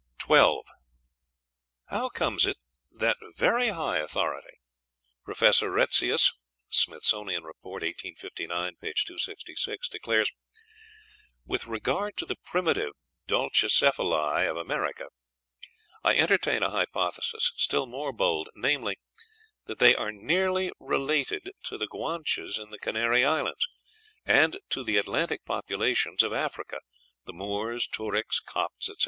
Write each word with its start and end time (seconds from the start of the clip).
How 1.91 2.09
comes 2.15 2.47
it 2.47 2.57
that 2.91 3.17
that 3.21 3.33
very 3.37 3.67
high 3.69 3.99
authority, 3.99 4.57
Professor 5.23 5.69
Retzius 5.69 6.31
("Smithsonian 6.69 7.43
Report," 7.43 7.83
1859, 7.83 8.77
p. 8.81 8.93
266), 9.05 9.87
declares, 9.89 10.31
"With 11.45 11.67
regard 11.67 12.17
to 12.17 12.25
the 12.25 12.35
primitive 12.43 12.93
dolichocephalæ 13.27 14.49
of 14.49 14.57
America 14.57 15.09
I 16.03 16.15
entertain 16.15 16.63
a 16.63 16.71
hypothesis 16.71 17.51
still 17.57 17.85
more 17.85 18.11
bold, 18.11 18.49
namely, 18.55 18.97
that 19.65 19.77
they 19.77 19.95
are 19.95 20.11
nearly 20.11 20.71
related 20.79 21.51
to 21.65 21.77
the 21.77 21.85
Guanches 21.85 22.57
in 22.57 22.71
the 22.71 22.79
Canary 22.79 23.23
Islands, 23.23 23.67
and 24.25 24.59
to 24.69 24.83
the 24.83 24.97
Atlantic 24.97 25.45
populations 25.45 26.23
of 26.23 26.33
Africa, 26.33 26.79
the 27.25 27.33
Moors, 27.33 27.87
Tuaricks, 27.87 28.39
Copts, 28.43 28.89
etc. 28.89 28.99